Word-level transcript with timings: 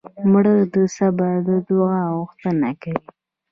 مړه 0.31 0.53
د 0.73 0.75
صبر 0.95 1.33
او 1.47 1.59
دعا 1.67 2.01
غوښتنه 2.17 2.69
کوي 2.81 3.05